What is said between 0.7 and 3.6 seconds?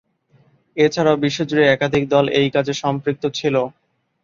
এছাড়াও বিশ্বজুড়ে একাধিক দল এই কাজে সম্পৃক্ত ছিল।